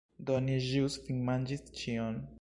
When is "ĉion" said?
1.83-2.23